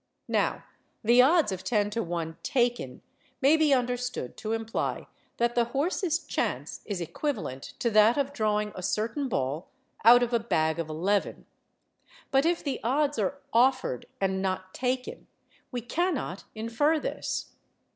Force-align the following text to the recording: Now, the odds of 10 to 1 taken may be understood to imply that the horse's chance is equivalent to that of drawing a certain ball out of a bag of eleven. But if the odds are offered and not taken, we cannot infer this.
Now, 0.33 0.63
the 1.03 1.21
odds 1.21 1.51
of 1.51 1.63
10 1.63 1.91
to 1.91 2.01
1 2.01 2.37
taken 2.41 3.03
may 3.39 3.55
be 3.55 3.71
understood 3.71 4.35
to 4.37 4.53
imply 4.53 5.05
that 5.37 5.53
the 5.53 5.65
horse's 5.65 6.17
chance 6.17 6.81
is 6.85 7.01
equivalent 7.01 7.61
to 7.77 7.91
that 7.91 8.17
of 8.17 8.33
drawing 8.33 8.71
a 8.73 8.81
certain 8.81 9.29
ball 9.29 9.69
out 10.03 10.23
of 10.23 10.33
a 10.33 10.39
bag 10.39 10.79
of 10.79 10.89
eleven. 10.89 11.45
But 12.31 12.47
if 12.47 12.63
the 12.63 12.79
odds 12.83 13.19
are 13.19 13.41
offered 13.53 14.07
and 14.19 14.41
not 14.41 14.73
taken, 14.73 15.27
we 15.71 15.81
cannot 15.81 16.45
infer 16.55 16.97
this. 16.99 17.53